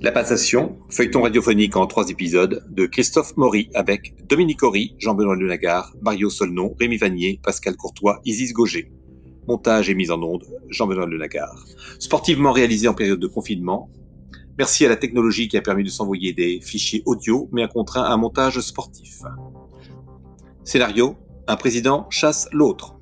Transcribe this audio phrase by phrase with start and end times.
[0.00, 5.94] La Passation, feuilleton radiophonique en trois épisodes de Christophe Maury avec Dominique Horry, Jean-Benoît Lunagar,
[6.02, 8.90] Mario Solnon, Rémi Vanier, Pascal Courtois, Isis Gauger.
[9.46, 11.54] Montage et mise en onde, Jean-Benoît Lunagar.
[12.00, 13.90] Sportivement réalisé en période de confinement.
[14.58, 18.04] Merci à la technologie qui a permis de s'envoyer des fichiers audio, mais a contraint
[18.04, 19.22] un montage sportif.
[20.64, 21.16] Scénario,
[21.48, 22.94] un président chasse l'autre.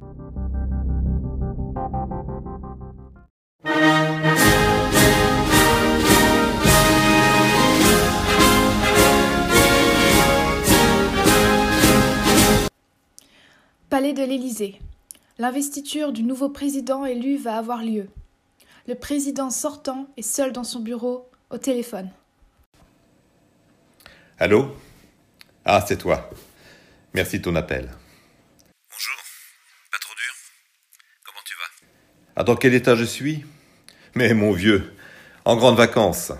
[13.91, 14.81] Palais de l'Élysée.
[15.39, 18.09] L'investiture du nouveau président élu va avoir lieu.
[18.89, 22.09] Le président sortant est seul dans son bureau, au téléphone.
[24.39, 24.71] Allô?
[25.67, 26.31] Ah, c'est toi.
[27.13, 27.91] Merci de ton appel.
[28.89, 29.17] Bonjour.
[29.91, 30.33] Pas trop dur?
[31.25, 31.89] Comment tu vas?
[32.37, 33.45] Ah, dans quel état je suis?
[34.15, 34.95] Mais mon vieux,
[35.45, 36.31] en grande vacances.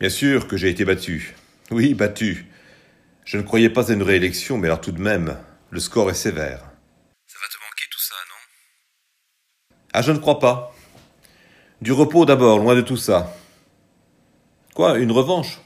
[0.00, 1.36] Bien sûr que j'ai été battu.
[1.70, 2.46] Oui, battu.
[3.24, 5.38] Je ne croyais pas à une réélection, mais alors tout de même,
[5.70, 6.58] le score est sévère.
[7.28, 9.76] Ça va te manquer tout ça, non?
[9.92, 10.74] Ah, je ne crois pas.
[11.80, 13.32] Du repos d'abord, loin de tout ça.
[14.74, 15.60] Quoi, une revanche?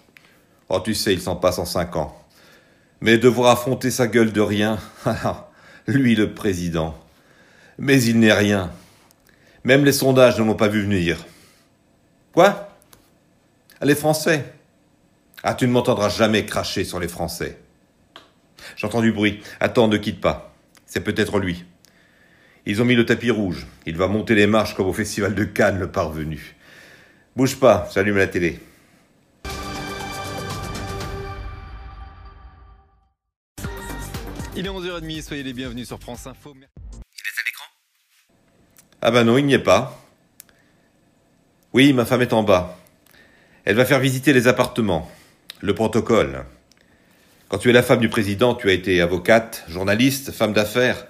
[0.69, 2.24] Oh, tu sais, il s'en passe en cinq ans.
[3.05, 4.79] Mais devoir affronter sa gueule de rien,
[5.87, 6.99] lui le président.
[7.77, 8.73] Mais il n'est rien.
[9.63, 11.19] Même les sondages ne l'ont pas vu venir.
[12.33, 12.75] Quoi?
[13.83, 14.55] Les Français?
[15.43, 17.59] Ah, tu ne m'entendras jamais cracher sur les Français.
[18.75, 19.43] J'entends du bruit.
[19.61, 20.55] Attends, ne quitte pas.
[20.87, 21.67] C'est peut-être lui.
[22.65, 23.67] Ils ont mis le tapis rouge.
[23.85, 26.57] Il va monter les marches comme au festival de Cannes, le parvenu.
[27.37, 28.61] Bouge pas, j'allume la télé.
[34.57, 36.55] Il est 11h30, soyez les bienvenus sur France Info.
[36.55, 37.65] Il est à l'écran
[39.03, 40.01] Ah ben non, il n'y est pas.
[41.73, 42.79] Oui, ma femme est en bas.
[43.65, 45.11] Elle va faire visiter les appartements.
[45.61, 46.45] Le protocole.
[47.49, 51.09] Quand tu es la femme du président, tu as été avocate, journaliste, femme d'affaires.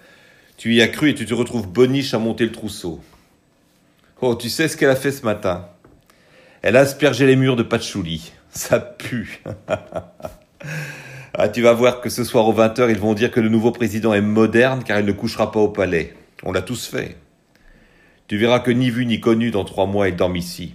[0.56, 3.02] Tu y as cru et tu te retrouves boniche à monter le trousseau.
[4.22, 5.68] Oh, tu sais ce qu'elle a fait ce matin?
[6.62, 8.32] Elle a aspergé les murs de patchouli.
[8.50, 9.42] Ça pue.
[11.36, 13.72] ah, tu vas voir que ce soir aux 20h, ils vont dire que le nouveau
[13.72, 16.14] président est moderne car il ne couchera pas au palais.
[16.44, 17.16] On l'a tous fait.
[18.28, 20.74] Tu verras que ni vu ni connu dans trois mois il dorme ici.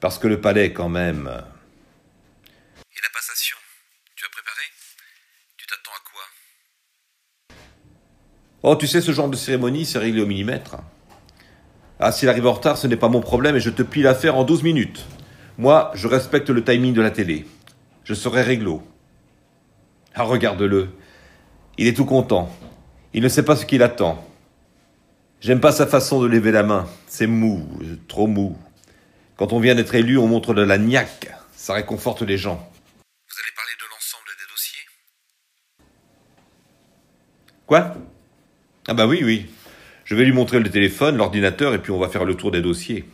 [0.00, 1.28] Parce que le palais, quand même.
[1.28, 3.56] Et la passation?
[4.16, 4.62] Tu as préparé?
[5.56, 6.22] Tu t'attends à quoi?
[8.64, 10.78] Oh, tu sais, ce genre de cérémonie, c'est réglé au millimètre.
[12.00, 14.36] Ah, s'il arrive en retard, ce n'est pas mon problème et je te plie l'affaire
[14.36, 15.06] en 12 minutes.
[15.58, 17.46] Moi, je respecte le timing de la télé.
[18.02, 18.82] Je serai réglo.
[20.14, 20.90] Ah, regarde-le.
[21.76, 22.48] Il est tout content.
[23.14, 24.24] Il ne sait pas ce qu'il attend.
[25.40, 26.88] J'aime pas sa façon de lever la main.
[27.08, 27.68] C'est mou,
[28.06, 28.56] trop mou.
[29.36, 31.34] Quand on vient d'être élu, on montre de la niaque.
[31.56, 32.70] Ça réconforte les gens.
[32.96, 34.86] Vous allez parler de l'ensemble des dossiers?
[37.66, 37.96] Quoi?
[38.86, 39.50] Ah bah oui, oui.
[40.04, 42.62] Je vais lui montrer le téléphone, l'ordinateur, et puis on va faire le tour des
[42.62, 43.04] dossiers.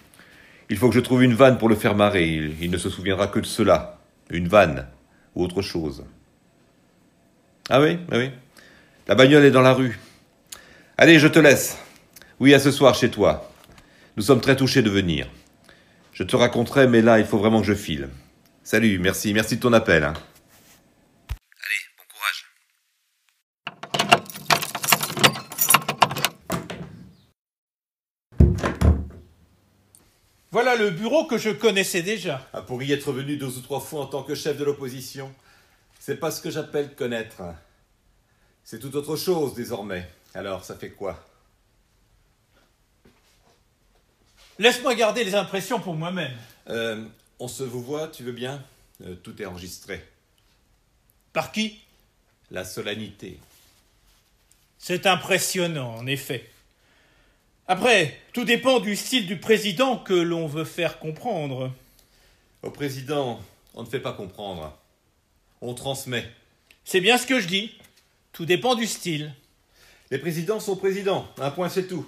[0.69, 2.28] Il faut que je trouve une vanne pour le faire marrer.
[2.28, 3.99] Il, il ne se souviendra que de cela.
[4.28, 4.87] Une vanne.
[5.34, 6.05] Ou autre chose.
[7.72, 8.31] Ah oui, ah oui.
[9.06, 9.98] La bagnole est dans la rue.
[10.98, 11.78] Allez, je te laisse.
[12.41, 13.48] Oui, à ce soir chez toi.
[14.16, 15.28] Nous sommes très touchés de venir.
[16.12, 18.09] Je te raconterai, mais là, il faut vraiment que je file.
[18.64, 20.03] Salut, merci, merci de ton appel.
[20.03, 20.14] hein.
[21.62, 22.44] Allez, bon courage.
[30.50, 32.48] Voilà le bureau que je connaissais déjà.
[32.53, 35.30] Ah, pour y être venu deux ou trois fois en tant que chef de l'opposition,
[36.10, 37.41] c'est pas ce que j'appelle connaître.
[38.65, 40.10] C'est tout autre chose désormais.
[40.34, 41.25] Alors, ça fait quoi?
[44.59, 46.37] Laisse-moi garder les impressions pour moi-même.
[46.69, 47.06] Euh,
[47.38, 48.60] On se vous voit, tu veux bien?
[49.04, 50.04] Euh, Tout est enregistré.
[51.32, 51.81] Par qui?
[52.50, 53.39] La solennité.
[54.80, 56.51] C'est impressionnant, en effet.
[57.68, 61.72] Après, tout dépend du style du président que l'on veut faire comprendre.
[62.65, 63.41] Au président,
[63.74, 64.77] on ne fait pas comprendre.
[65.60, 66.30] On transmet.
[66.84, 67.72] C'est bien ce que je dis.
[68.33, 69.34] Tout dépend du style.
[70.10, 71.28] Les présidents sont présidents.
[71.39, 72.07] Un point, c'est tout.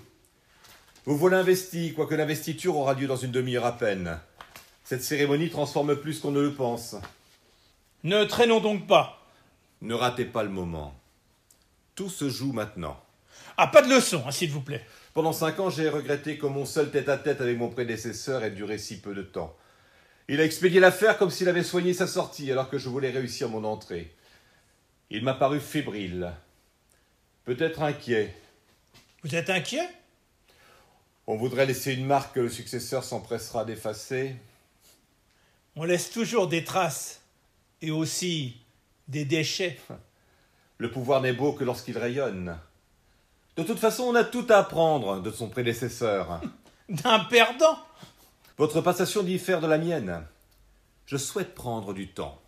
[1.04, 4.18] Vous voilà investi, quoique l'investiture aura lieu dans une demi-heure à peine.
[4.84, 6.96] Cette cérémonie transforme plus qu'on ne le pense.
[8.04, 9.26] Ne traînons donc pas.
[9.80, 10.94] Ne ratez pas le moment.
[11.94, 12.98] Tout se joue maintenant.
[13.56, 14.84] Ah, pas de leçon, hein, s'il vous plaît.
[15.12, 19.00] Pendant cinq ans, j'ai regretté que mon seul tête-à-tête avec mon prédécesseur ait duré si
[19.00, 19.54] peu de temps.
[20.28, 23.48] Il a expédié l'affaire comme s'il avait soigné sa sortie, alors que je voulais réussir
[23.48, 24.14] mon entrée.
[25.10, 26.32] Il m'a paru fébrile.
[27.44, 28.34] Peut-être inquiet.
[29.24, 29.88] Vous êtes inquiet?
[31.26, 34.36] On voudrait laisser une marque que le successeur s'empressera d'effacer.
[35.76, 37.20] On laisse toujours des traces
[37.80, 38.56] et aussi
[39.08, 39.78] des déchets.
[40.78, 42.58] Le pouvoir n'est beau que lorsqu'il rayonne.
[43.56, 46.40] De toute façon, on a tout à apprendre de son prédécesseur.
[46.88, 47.78] D'un perdant?
[48.58, 50.22] Votre passation diffère de la mienne.
[51.06, 52.40] Je souhaite prendre du temps.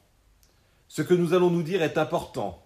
[0.89, 2.63] Ce que nous allons nous dire est important.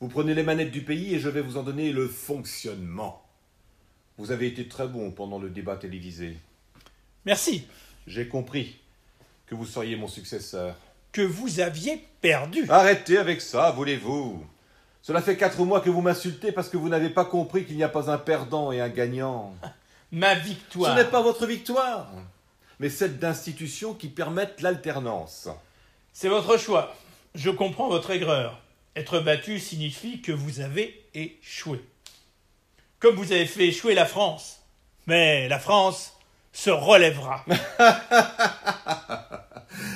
[0.00, 3.22] Vous prenez les manettes du pays et je vais vous en donner le fonctionnement.
[4.18, 6.36] Vous avez été très bon pendant le débat télévisé.
[7.24, 7.66] Merci.
[8.06, 8.80] J'ai compris
[9.46, 10.74] que vous seriez mon successeur.
[11.12, 12.66] Que vous aviez perdu.
[12.68, 14.44] Arrêtez avec ça, voulez-vous?
[15.02, 17.82] Cela fait quatre mois que vous m'insultez parce que vous n'avez pas compris qu'il n'y
[17.84, 19.54] a pas un perdant et un gagnant.
[20.12, 20.94] Ma Ce victoire.
[20.96, 22.10] n'est pas votre victoire,
[22.82, 25.48] mais celle d'institutions qui permettent l'alternance.
[26.12, 26.92] C'est votre choix.
[27.36, 28.60] Je comprends votre aigreur.
[28.96, 31.80] Être battu signifie que vous avez échoué.
[32.98, 34.62] Comme vous avez fait échouer la France.
[35.06, 36.18] Mais la France
[36.52, 37.44] se relèvera.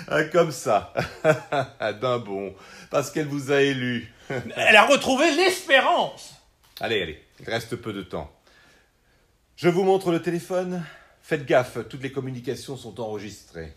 [0.09, 0.95] Ah, Comme ça,
[2.01, 2.55] d'un bon,
[2.91, 4.11] parce qu'elle vous a élu.
[4.57, 6.35] Elle a retrouvé l'espérance.
[6.81, 8.33] Allez, allez, il reste peu de temps.
[9.57, 10.83] Je vous montre le téléphone.
[11.27, 13.73] Faites gaffe, toutes les communications sont enregistrées.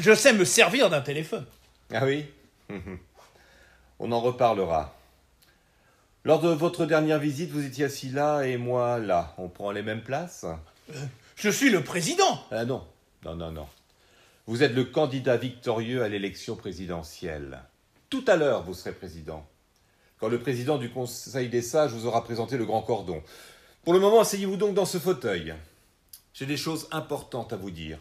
[0.00, 1.44] Je sais me servir d'un téléphone.
[1.92, 2.24] Ah oui?
[3.98, 4.96] On en reparlera.
[6.24, 9.34] Lors de votre dernière visite, vous étiez assis là et moi là.
[9.36, 10.46] On prend les mêmes places?
[11.36, 12.42] Je suis le président.
[12.50, 12.86] Ah non,
[13.26, 13.68] non, non, non.
[14.46, 17.60] Vous êtes le candidat victorieux à l'élection présidentielle.
[18.08, 19.46] Tout à l'heure, vous serez président.
[20.18, 23.22] Quand le président du Conseil des sages vous aura présenté le grand cordon.
[23.84, 25.52] Pour le moment, asseyez-vous donc dans ce fauteuil.
[26.34, 27.98] J'ai des choses importantes à vous dire.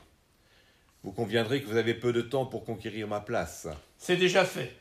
[1.03, 3.67] Vous conviendrez que vous avez peu de temps pour conquérir ma place.
[3.97, 4.75] C'est déjà fait.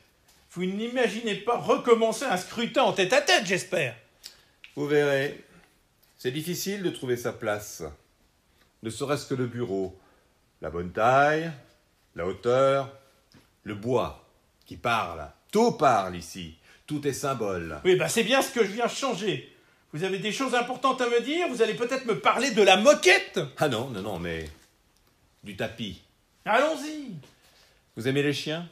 [0.51, 3.95] Vous n'imaginez pas recommencer un scrutin en tête à tête, j'espère.
[4.75, 5.43] Vous verrez.
[6.17, 7.83] C'est difficile de trouver sa place.
[8.83, 9.97] Ne serait-ce que le bureau.
[10.61, 11.51] La bonne taille,
[12.15, 12.95] la hauteur,
[13.63, 14.29] le bois
[14.65, 15.27] qui parle.
[15.51, 16.55] Tout parle ici.
[16.85, 17.79] Tout est symbole.
[17.83, 19.50] Oui, bah c'est bien ce que je viens changer.
[19.93, 22.77] Vous avez des choses importantes à me dire Vous allez peut-être me parler de la
[22.77, 24.49] moquette Ah non, non, non, mais
[25.43, 26.01] du tapis.
[26.45, 27.11] Allons-y.
[27.95, 28.67] Vous aimez les chiens?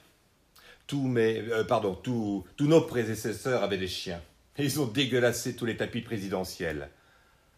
[0.88, 4.22] Tous mes, euh, pardon, tous, tous nos prédécesseurs avaient des chiens.
[4.58, 6.90] Et ils ont dégueulassé tous les tapis présidentiels.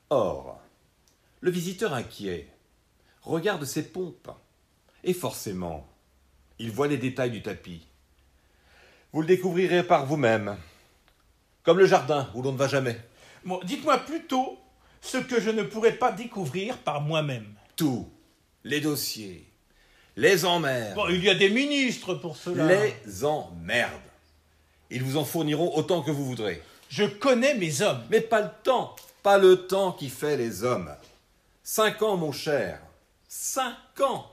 [0.10, 0.60] Or,
[1.40, 2.48] le visiteur inquiet
[3.22, 4.32] regarde ces pompes.
[5.04, 5.88] Et forcément,
[6.60, 7.88] il voit les détails du tapis.
[9.14, 10.58] Vous le découvrirez par vous-même.
[11.64, 13.00] Comme le jardin où l'on ne va jamais.
[13.44, 14.60] Bon, dites-moi plutôt
[15.02, 17.48] ce que je ne pourrais pas découvrir par moi-même.
[17.76, 18.08] Tout.
[18.64, 19.48] Les dossiers.
[20.16, 20.96] Les emmerdes.
[20.96, 22.68] Bon, il y a des ministres pour cela.
[22.68, 23.92] Les emmerdes.
[24.90, 26.62] Ils vous en fourniront autant que vous voudrez.
[26.90, 28.04] Je connais mes hommes.
[28.10, 28.96] Mais pas le temps.
[29.24, 30.94] Pas le temps qui fait les hommes.
[31.64, 32.80] Cinq ans, mon cher.
[33.28, 34.30] Cinq ans.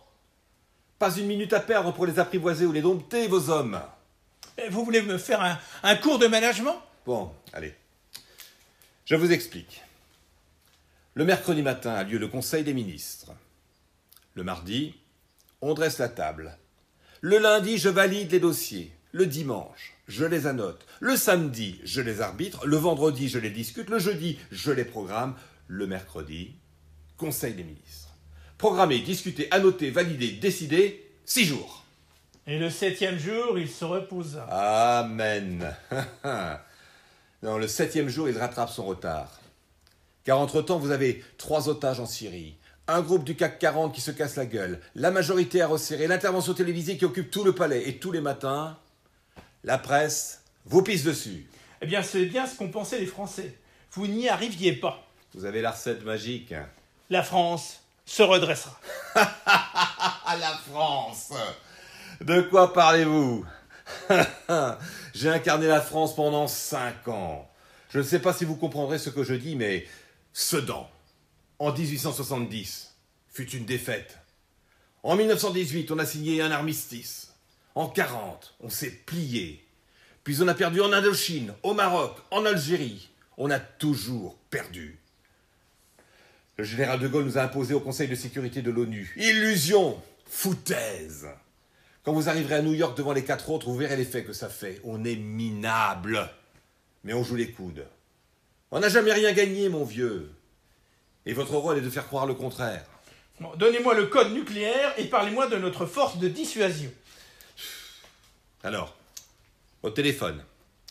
[0.98, 3.80] Pas une minute à perdre pour les apprivoiser ou les dompter, vos hommes.
[4.58, 6.82] Eh, Vous voulez me faire un, un cours de management?
[7.06, 7.74] Bon, allez.
[9.08, 9.80] Je vous explique.
[11.14, 13.32] Le mercredi matin a lieu le Conseil des ministres.
[14.34, 14.96] Le mardi,
[15.62, 16.58] on dresse la table.
[17.22, 18.92] Le lundi, je valide les dossiers.
[19.12, 20.84] Le dimanche, je les annote.
[21.00, 22.66] Le samedi, je les arbitre.
[22.66, 23.88] Le vendredi, je les discute.
[23.88, 25.36] Le jeudi, je les programme.
[25.68, 26.56] Le mercredi,
[27.16, 28.14] Conseil des ministres.
[28.58, 31.86] Programmer, discuter, annoter, valider, décider, six jours.
[32.46, 34.44] Et le septième jour, il se reposa.
[34.50, 35.74] Amen.
[37.42, 39.40] non, le septième jour, il rattrape son retard.
[40.24, 42.56] Car entre-temps, vous avez trois otages en Syrie,
[42.88, 46.54] un groupe du CAC 40 qui se casse la gueule, la majorité à resserrer, l'intervention
[46.54, 48.76] télévisée qui occupe tout le palais, et tous les matins,
[49.64, 51.46] la presse vous pisse dessus.
[51.80, 53.56] Eh bien, c'est bien ce qu'ont pensé les Français.
[53.92, 55.06] Vous n'y arriviez pas.
[55.34, 56.54] Vous avez la recette magique.
[57.08, 58.78] La France se redressera.
[59.14, 61.32] La France
[62.20, 63.46] De quoi parlez-vous?
[65.14, 67.48] J'ai incarné la France pendant cinq ans.
[67.90, 69.86] Je ne sais pas si vous comprendrez ce que je dis, mais
[70.32, 70.88] Sedan,
[71.58, 72.94] en 1870,
[73.32, 74.18] fut une défaite.
[75.02, 77.34] En 1918, on a signé un armistice.
[77.74, 79.64] En 40, on s'est plié.
[80.24, 83.08] Puis on a perdu en Indochine, au Maroc, en Algérie.
[83.36, 84.98] On a toujours perdu.
[86.56, 89.14] Le général de Gaulle nous a imposé au Conseil de sécurité de l'ONU.
[89.16, 91.28] Illusion Foutaise
[92.08, 94.48] Quand vous arriverez à New York devant les quatre autres, vous verrez l'effet que ça
[94.48, 94.80] fait.
[94.82, 96.26] On est minable.
[97.04, 97.86] Mais on joue les coudes.
[98.70, 100.32] On n'a jamais rien gagné, mon vieux.
[101.26, 102.86] Et votre rôle est de faire croire le contraire.
[103.40, 106.90] Bon, Donnez-moi le code nucléaire et parlez-moi de notre force de dissuasion.
[108.64, 108.96] Alors,
[109.82, 110.42] au téléphone.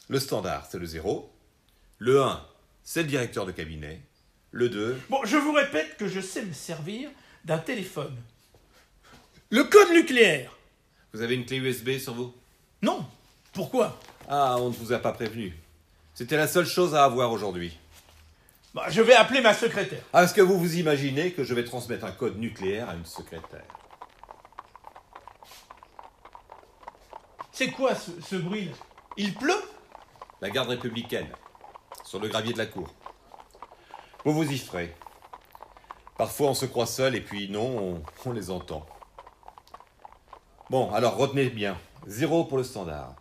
[0.09, 1.33] Le standard, c'est le 0.
[1.97, 2.45] Le 1,
[2.83, 4.01] c'est le directeur de cabinet.
[4.51, 7.09] Le 2, Bon, je vous répète que je sais me servir
[7.43, 8.15] d'un téléphone.
[9.50, 10.56] Le code nucléaire
[11.13, 12.33] vous avez une clé USB sur vous?
[12.81, 13.05] Non.
[13.53, 13.97] Pourquoi?
[14.29, 15.53] Ah, on ne vous a pas prévenu.
[16.13, 17.77] C'était la seule chose à avoir aujourd'hui.
[18.73, 20.03] Bah, Je vais appeler ma secrétaire.
[20.13, 23.05] Ah, Est-ce que vous vous imaginez que je vais transmettre un code nucléaire à une
[23.05, 23.63] secrétaire?
[27.51, 28.71] C'est quoi ce, ce bruit là
[29.17, 29.61] Il pleut?
[30.41, 31.27] La garde républicaine,
[32.05, 32.93] sur le gravier de la cour.
[34.23, 34.93] Vous vous y ferez.
[36.17, 38.85] Parfois on se croit seul et puis non, on, on les entend.
[40.69, 41.77] Bon, alors retenez bien.
[42.07, 43.15] Zéro pour le standard.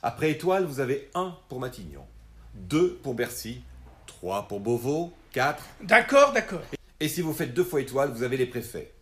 [0.00, 2.06] Après étoile, vous avez un pour Matignon.
[2.54, 3.62] Deux pour Bercy.
[4.06, 5.12] Trois pour Beauvau.
[5.32, 5.64] Quatre.
[5.82, 6.60] D'accord, d'accord.
[7.00, 8.92] Et si vous faites deux fois étoile, vous avez les préfets.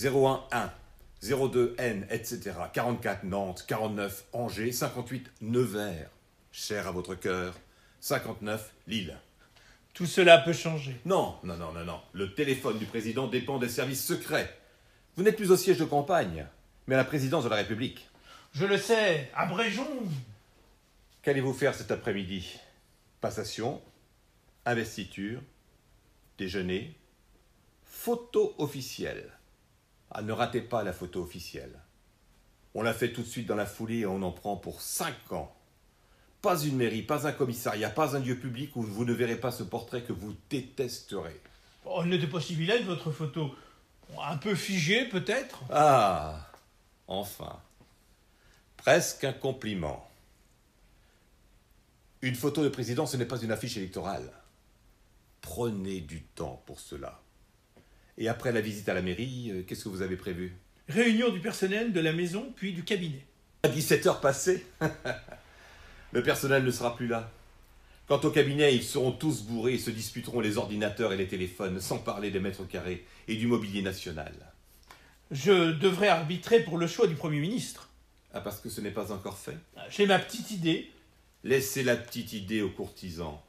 [0.00, 0.70] 01, 1.
[1.22, 2.52] 02, N, etc.
[2.72, 3.64] 44, Nantes.
[3.66, 4.70] 49, Angers.
[4.70, 6.10] 58, Nevers.
[6.52, 7.54] Cher à votre cœur.
[7.98, 9.18] 59, Lille.
[9.94, 11.00] Tout cela peut changer.
[11.04, 12.00] Non, non, non, non, non.
[12.12, 14.56] Le téléphone du président dépend des services secrets.
[15.16, 16.46] Vous n'êtes plus au siège de campagne,
[16.86, 18.08] mais à la présidence de la République.
[18.52, 20.08] Je le sais, abrégeons.
[21.22, 22.58] Qu'allez-vous faire cet après-midi?
[23.20, 23.82] Passation,
[24.64, 25.40] investiture,
[26.38, 26.96] déjeuner,
[27.84, 29.32] photo officielle.
[30.10, 31.80] Ah, ne ratez pas la photo officielle.
[32.74, 35.32] On la fait tout de suite dans la foulée et on en prend pour cinq
[35.32, 35.52] ans.
[36.42, 39.50] Pas une mairie, pas un commissariat, pas un lieu public où vous ne verrez pas
[39.50, 41.40] ce portrait que vous détesterez.
[41.84, 43.54] Oh, elle n'était pas si vilaine, votre photo.
[44.22, 45.62] Un peu figée, peut-être?
[45.70, 46.52] Ah,
[47.08, 47.60] enfin.
[48.76, 50.10] Presque un compliment.
[52.22, 54.32] Une photo de président, ce n'est pas une affiche électorale.
[55.40, 57.20] Prenez du temps pour cela.
[58.18, 60.56] Et après la visite à la mairie, euh, qu'est-ce que vous avez prévu?
[60.88, 63.24] Réunion du personnel de la maison, puis du cabinet.
[63.62, 64.64] À 17 heures passées?
[66.12, 67.30] Le personnel ne sera plus là.
[68.06, 71.80] Quant au cabinet, ils seront tous bourrés et se disputeront les ordinateurs et les téléphones,
[71.80, 74.32] sans parler des mètres carrés et du mobilier national.
[75.30, 77.88] Je devrais arbitrer pour le choix du Premier ministre.
[78.32, 79.56] Ah, parce que ce n'est pas encore fait
[79.90, 80.90] J'ai ma petite idée.
[81.42, 83.40] Laissez la petite idée aux courtisans.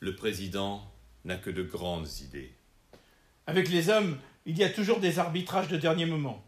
[0.00, 0.82] Le président
[1.24, 2.52] n'a que de grandes idées.
[3.46, 6.42] Avec les hommes, il y a toujours des arbitrages de dernier moment.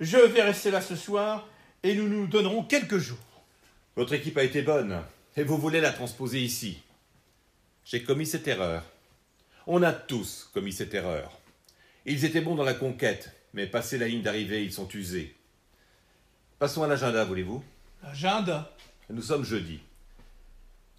[0.00, 1.46] Je verrai cela ce soir
[1.82, 3.18] et nous nous donnerons quelques jours.
[3.96, 5.00] Votre équipe a été bonne,
[5.36, 6.82] et vous voulez la transposer ici.
[7.84, 8.82] J'ai commis cette erreur.
[9.66, 11.38] On a tous commis cette erreur.
[12.06, 15.34] Ils étaient bons dans la conquête, mais passé la ligne d'arrivée, ils sont usés.
[16.58, 17.64] Passons à l'agenda, voulez-vous?
[18.02, 18.74] Agenda.
[19.08, 19.80] Nous sommes jeudi.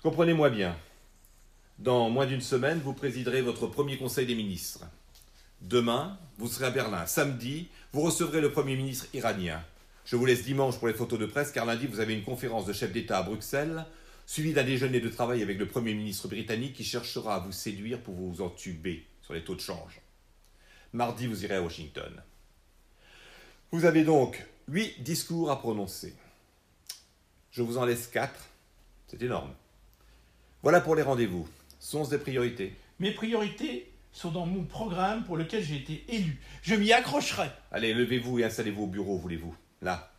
[0.01, 0.75] Comprenez-moi bien.
[1.79, 4.85] Dans moins d'une semaine, vous présiderez votre premier conseil des ministres.
[5.61, 7.05] Demain, vous serez à Berlin.
[7.05, 9.61] Samedi, vous recevrez le Premier ministre iranien.
[10.05, 12.65] Je vous laisse dimanche pour les photos de presse, car lundi, vous avez une conférence
[12.65, 13.85] de chefs d'État à Bruxelles,
[14.25, 18.01] suivie d'un déjeuner de travail avec le Premier ministre britannique qui cherchera à vous séduire
[18.01, 19.99] pour vous entuber sur les taux de change.
[20.93, 22.21] Mardi, vous irez à Washington.
[23.75, 26.15] Vous avez donc huit discours à prononcer.
[27.51, 28.47] Je vous en laisse quatre.
[29.05, 29.53] C'est énorme.
[30.63, 31.45] Voilà pour les rendez-vous.
[31.81, 36.39] Sont-ce des priorités Mes priorités sont dans mon programme pour lequel j'ai été élu.
[36.61, 37.49] Je m'y accrocherai.
[37.69, 40.09] Allez, levez-vous et installez-vous au bureau, voulez-vous Là.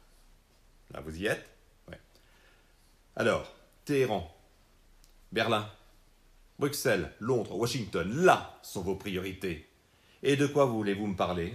[0.92, 1.48] Là, vous y êtes
[1.88, 1.98] Ouais.
[3.16, 4.36] Alors, Téhéran,
[5.32, 5.66] Berlin,
[6.58, 9.66] Bruxelles, Londres, Washington, là sont vos priorités.
[10.22, 11.54] Et de quoi voulez-vous me parler?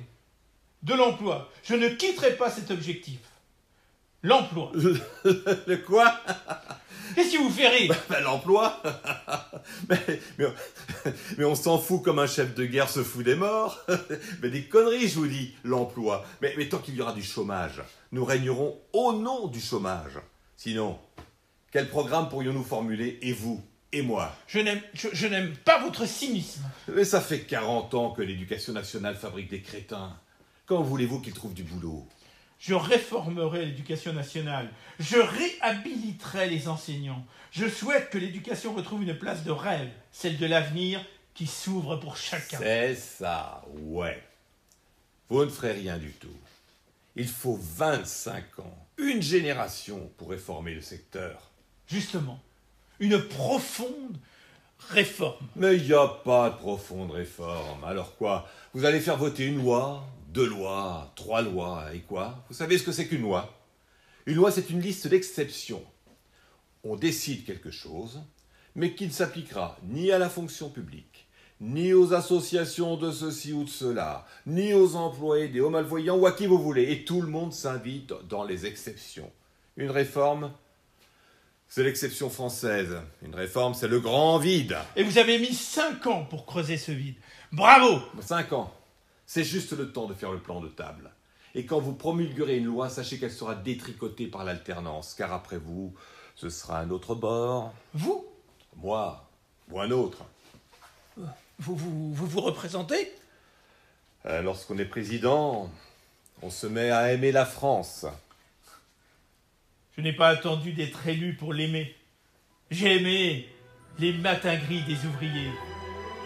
[0.84, 1.52] De l'emploi.
[1.64, 3.20] Je ne quitterai pas cet objectif.
[4.24, 4.72] L'emploi.
[5.26, 6.20] Le quoi?
[7.16, 7.96] Qu'est-ce qui vous fait rire?
[8.10, 8.82] Ben, L'emploi
[9.90, 10.46] mais, mais,
[11.38, 13.80] mais on s'en fout comme un chef de guerre se fout des morts.
[14.42, 16.26] Mais des conneries, je vous dis, l'emploi.
[16.42, 20.20] Mais, mais tant qu'il y aura du chômage, nous régnerons au nom du chômage.
[20.56, 21.00] Sinon,
[21.72, 23.62] quel programme pourrions-nous formuler, et vous,
[23.92, 24.34] et moi?
[24.48, 26.64] Je n'aime, je, je n'aime pas votre cynisme.
[26.94, 30.16] Mais ça fait 40 ans que l'éducation nationale fabrique des crétins.
[30.72, 32.08] Quand voulez-vous qu'ils trouvent du boulot?
[32.58, 34.70] Je réformerai l'éducation nationale.
[35.02, 37.26] Je réhabiliterai les enseignants.
[37.52, 42.16] Je souhaite que l'éducation retrouve une place de rêve, celle de l'avenir qui s'ouvre pour
[42.16, 42.58] chacun.
[42.58, 44.24] C'est ça, ouais.
[45.28, 46.40] Vous ne ferez rien du tout.
[47.18, 51.52] Il faut 25 ans, une génération pour réformer le secteur.
[51.86, 52.40] Justement,
[53.02, 54.18] une profonde
[54.88, 55.50] réforme.
[55.58, 57.84] Mais il n'y a pas de profonde réforme.
[57.84, 58.48] Alors quoi?
[58.74, 62.84] Vous allez faire voter une loi, deux lois, trois lois, et quoi Vous savez ce
[62.84, 63.54] que c'est qu'une loi?
[64.26, 65.84] Une loi, c'est une liste d'exceptions.
[66.84, 68.22] On décide quelque chose,
[68.76, 71.28] mais qui ne s'appliquera ni à la fonction publique,
[71.60, 76.26] ni aux associations de ceci ou de cela, ni aux employés des hauts malvoyants ou
[76.26, 76.92] à qui vous voulez.
[76.92, 79.32] Et tout le monde s'invite dans les exceptions.
[79.78, 80.52] Une réforme,
[81.68, 82.98] C'est l'exception française.
[83.22, 84.78] Une réforme, c'est le grand vide.
[84.98, 87.16] Et vous avez mis cinq ans pour creuser ce vide.
[87.54, 88.74] Bravo Cinq ans.
[89.34, 91.10] C'est juste le temps de faire le plan de table.
[91.56, 95.96] Et quand vous promulguerez une loi, sachez qu'elle sera détricotée par l'alternance, car après vous,
[96.36, 98.26] ce sera un autre bord, Vous?
[98.76, 99.26] Moi,
[99.70, 100.26] ou un autre.
[101.16, 103.10] Vous vous, vous, vous représentez?
[104.26, 105.72] Euh, Lorsqu'on est président,
[106.42, 108.06] on se met à aimer la France.
[109.96, 111.96] Je n'ai pas attendu d'être élu pour l'aimer.
[112.70, 113.48] J'ai aimé
[113.98, 115.52] les matins gris des ouvriers,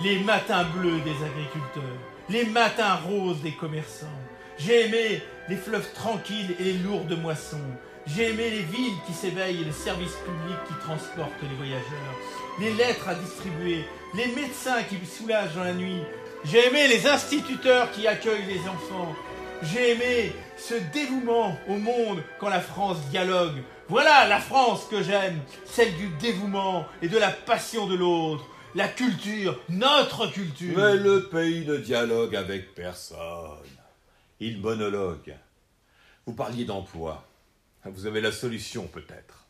[0.01, 4.05] les matins bleus des agriculteurs, les matins roses des commerçants.
[4.57, 7.57] J'ai aimé les fleuves tranquilles et les lourdes moissons.
[8.07, 12.15] J'ai aimé les villes qui s'éveillent et le service public qui transporte les voyageurs,
[12.59, 16.01] les lettres à distribuer, les médecins qui soulagent dans la nuit.
[16.45, 19.15] J'ai aimé les instituteurs qui accueillent les enfants.
[19.63, 23.63] J'ai aimé ce dévouement au monde quand la France dialogue.
[23.87, 28.45] Voilà la France que j'aime, celle du dévouement et de la passion de l'autre.
[28.75, 30.77] La culture, notre culture.
[30.77, 33.17] Mais le pays ne dialogue avec personne.
[34.41, 35.33] Il monologue.
[36.25, 37.25] Vous parliez d'emploi.
[37.85, 39.45] Vous avez la solution peut-être.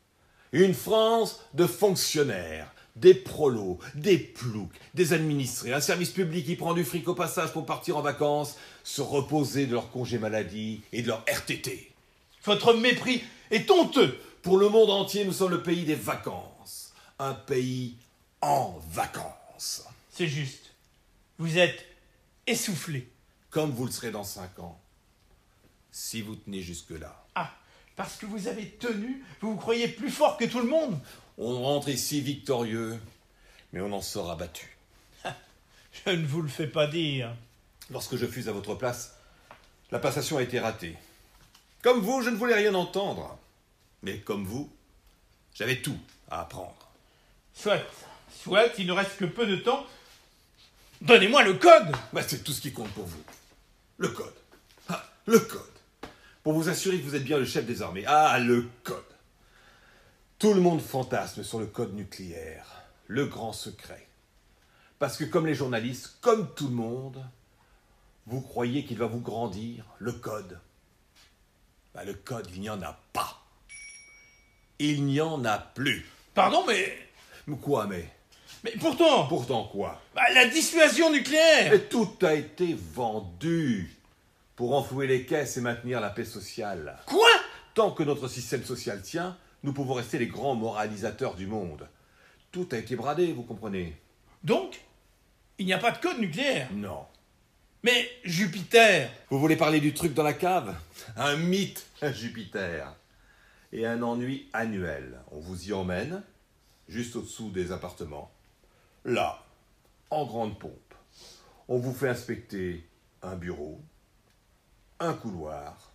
[0.51, 6.75] Une France de fonctionnaires, des prolos, des ploucs, des administrés, un service public qui prend
[6.75, 11.01] du fric au passage pour partir en vacances, se reposer de leur congé maladie et
[11.01, 11.91] de leur RTT.
[12.43, 14.19] Votre mépris est honteux.
[14.43, 16.93] Pour le monde entier, nous sommes le pays des vacances.
[17.17, 17.95] Un pays
[18.45, 19.83] en vacances.
[20.11, 20.71] C'est juste.
[21.39, 21.83] Vous êtes
[22.45, 23.09] essoufflé.
[23.49, 24.79] Comme vous le serez dans cinq ans.
[25.91, 27.25] Si vous tenez jusque-là.
[27.33, 27.51] Ah,
[27.95, 30.99] parce que vous avez tenu, vous vous croyez plus fort que tout le monde.
[31.37, 32.99] On rentre ici victorieux,
[33.73, 34.77] mais on en sort abattu.
[36.05, 37.33] Je ne vous le fais pas dire.
[37.89, 39.15] Lorsque je fus à votre place,
[39.89, 40.95] la passation a été ratée.
[41.81, 43.39] Comme vous, je ne voulais rien entendre.
[44.03, 44.71] Mais comme vous,
[45.55, 45.97] j'avais tout
[46.29, 46.91] à apprendre.
[47.53, 47.81] Soit,
[48.41, 49.85] soit, il ne reste que peu de temps.
[51.01, 51.91] Donnez-moi le code.
[52.13, 53.23] Bah, c'est tout ce qui compte pour vous.
[53.97, 54.33] Le code.
[54.89, 55.61] Ah, le code.
[56.43, 58.03] Pour vous assurer que vous êtes bien le chef des armées.
[58.07, 59.03] Ah, le code.
[60.39, 62.65] Tout le monde fantasme sur le code nucléaire.
[63.07, 64.07] Le grand secret.
[64.99, 67.23] Parce que comme les journalistes, comme tout le monde,
[68.25, 70.59] vous croyez qu'il va vous grandir, le code.
[71.93, 73.41] Bah, le code, il n'y en a pas.
[74.79, 76.05] Il n'y en a plus.
[76.33, 76.97] Pardon, mais.
[77.47, 78.14] Mais Quoi, mais
[78.65, 79.27] Mais pourtant.
[79.27, 80.01] Pourtant quoi?
[80.15, 81.69] Bah, la dissuasion nucléaire.
[81.69, 83.95] Mais tout a été vendu
[84.55, 86.97] pour enflouer les caisses et maintenir la paix sociale.
[87.05, 87.29] Quoi?
[87.75, 91.87] Tant que notre système social tient, nous pouvons rester les grands moralisateurs du monde.
[92.51, 93.95] Tout a été bradé, vous comprenez
[94.43, 94.81] Donc,
[95.59, 96.67] il n'y a pas de code nucléaire.
[96.73, 97.05] Non.
[97.83, 99.11] Mais Jupiter.
[99.29, 100.75] Vous voulez parler du truc dans la cave?
[101.17, 102.95] Un mythe, Jupiter.
[103.71, 105.19] Et un ennui annuel.
[105.31, 106.23] On vous y emmène,
[106.87, 108.31] juste au-dessous des appartements.
[109.05, 109.39] Là,
[110.09, 110.93] en grande pompe.
[111.67, 112.83] On vous fait inspecter
[113.21, 113.79] un bureau,
[114.99, 115.91] un couloir,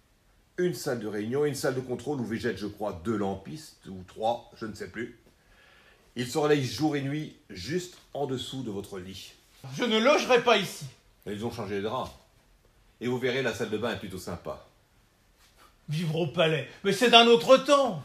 [0.59, 4.03] une salle de réunion une salle de contrôle où végètent, je crois, deux lampistes ou
[4.07, 5.19] trois, je ne sais plus.
[6.15, 9.33] Ils se relayent jour et nuit juste en dessous de votre lit.
[9.75, 10.87] Je ne logerai pas ici.
[11.27, 12.11] Ils ont changé les draps.
[13.01, 14.67] Et vous verrez, la salle de bain est plutôt sympa.
[15.89, 16.69] Vivre au palais.
[16.85, 18.03] Mais c'est d'un autre temps.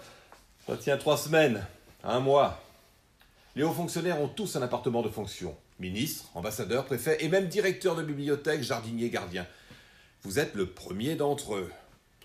[0.66, 1.66] Ça tient trois semaines,
[2.04, 2.65] un mois.
[3.56, 5.56] Les hauts fonctionnaires ont tous un appartement de fonction.
[5.80, 9.48] Ministre, ambassadeur, préfet et même directeur de bibliothèque, jardinier, gardien.
[10.24, 11.72] Vous êtes le premier d'entre eux.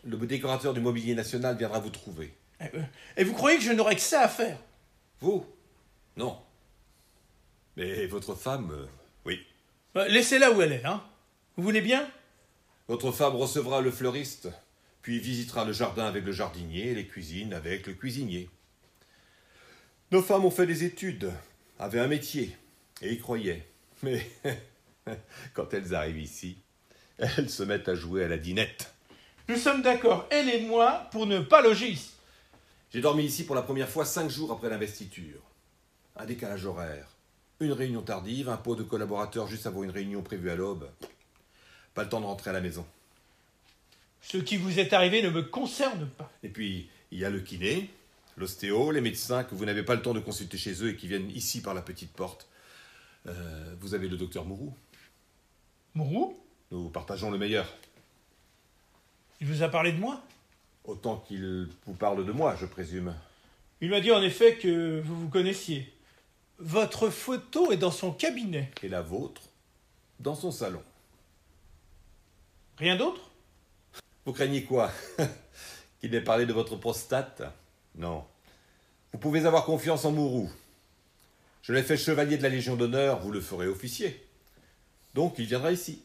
[0.05, 2.35] Le décorateur du mobilier national viendra vous trouver.
[2.61, 2.83] Et, euh,
[3.17, 4.59] Et vous croyez que je n'aurais que ça à faire?
[5.21, 5.47] Vous?
[6.17, 6.39] Non.
[7.77, 8.87] Mais votre femme, euh,
[9.25, 9.41] oui.
[9.95, 11.03] Bah, Laissez-la où elle est, hein
[11.57, 12.09] Vous voulez bien?
[12.89, 14.49] Votre femme recevra le fleuriste,
[15.03, 18.49] puis visitera le jardin avec le jardinier et les cuisines avec le cuisinier.
[20.11, 21.31] Nos femmes ont fait des études,
[21.79, 22.57] avaient un métier,
[23.01, 23.65] et y croyaient.
[24.03, 24.29] Mais
[25.55, 26.59] quand elles arrivent ici,
[27.19, 28.93] elles se mettent à jouer à la dinette.
[29.49, 32.11] Nous sommes d'accord, elle et moi, pour ne pas loger ici.
[32.93, 35.43] J'ai dormi ici pour la première fois cinq jours après l'investiture.
[36.17, 37.07] Un décalage horaire,
[37.61, 40.91] une réunion tardive, un pot de collaborateurs juste avant une réunion prévue à l'aube.
[41.95, 42.85] Pas le temps de rentrer à la maison.
[44.23, 46.33] Ce qui vous est arrivé ne me concerne pas.
[46.43, 47.91] Et puis, il y a le kiné,
[48.41, 51.07] l'ostéo, les médecins que vous n'avez pas le temps de consulter chez eux et qui
[51.07, 52.49] viennent ici par la petite porte.
[53.27, 54.75] Euh, vous avez le docteur Mourou.
[55.95, 56.37] Mourou
[56.71, 57.67] Nous partageons le meilleur.
[59.41, 60.23] Il vous a parlé de moi
[60.85, 63.15] Autant qu'il vous parle de moi, je présume.
[63.81, 65.93] Il m'a dit en effet que vous vous connaissiez.
[66.59, 68.71] Votre photo est dans son cabinet.
[68.83, 69.43] Et la vôtre,
[70.19, 70.83] dans son salon.
[72.79, 73.31] Rien d'autre?
[74.25, 74.91] Vous craignez quoi?
[76.01, 77.43] Qu'il ait parlé de votre prostate?
[77.95, 78.25] Non.
[79.13, 80.51] Vous pouvez avoir confiance en Mourou.
[81.63, 84.25] Je l'ai fait chevalier de la Légion d'honneur, vous le ferez officier.
[85.15, 86.03] Donc il viendra ici,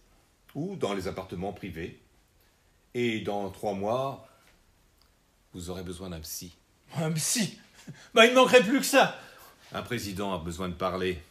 [0.54, 2.00] ou dans les appartements privés.
[2.94, 4.28] Et dans trois mois,
[5.54, 6.56] vous aurez besoin d'un psy.
[6.96, 7.60] Un psy?
[8.14, 9.20] Bah, il ne manquerait plus que ça
[9.72, 11.22] Un président a besoin de parler.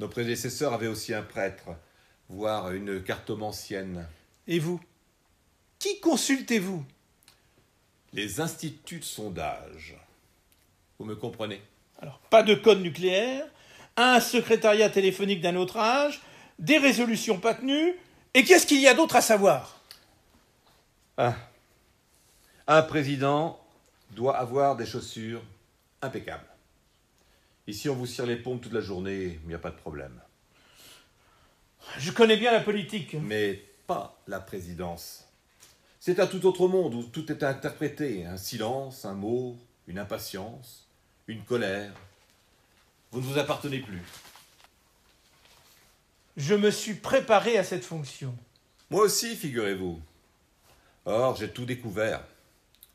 [0.00, 1.68] Nos prédécesseurs avaient aussi un prêtre,
[2.28, 4.08] voire une cartomancienne.
[4.48, 4.80] Et vous?
[5.78, 6.84] Qui consultez-vous?
[8.12, 9.96] Les instituts de sondage.
[11.04, 11.60] Vous me comprenez
[12.00, 13.44] Alors, pas de code nucléaire,
[13.98, 16.22] un secrétariat téléphonique d'un autre âge,
[16.58, 17.92] des résolutions pas tenues,
[18.32, 19.82] et qu'est-ce qu'il y a d'autre à savoir?
[21.18, 21.34] Ah.
[22.66, 23.60] Un président
[24.12, 25.42] doit avoir des chaussures
[26.00, 26.48] impeccables.
[27.66, 30.18] Ici, on vous cire les pompes toute la journée, il n'y a pas de problème.
[31.98, 33.14] Je connais bien la politique.
[33.20, 35.28] Mais pas la présidence.
[36.00, 38.24] C'est un tout autre monde où tout est interprété.
[38.24, 40.83] Un silence, un mot, une impatience,
[41.26, 41.92] une colère.
[43.10, 44.02] Vous ne vous appartenez plus.
[46.36, 48.36] Je me suis préparé à cette fonction.
[48.90, 50.00] Moi aussi, figurez-vous.
[51.04, 52.24] Or, j'ai tout découvert.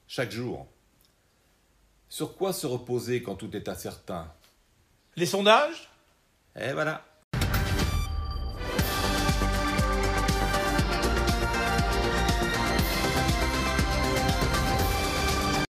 [0.08, 0.68] Chaque jour.
[2.10, 4.32] Sur quoi se reposer quand tout est incertain?
[5.16, 5.90] Les sondages?
[6.60, 7.06] Et voilà.